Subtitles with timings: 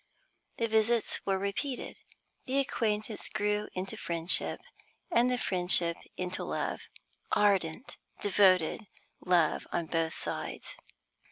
[0.57, 1.95] The visits were repeated;
[2.47, 4.59] the acquaintance grew into friendship,
[5.11, 6.79] and the friendship into love
[7.33, 8.87] ardent, devoted
[9.23, 10.75] love on both sides.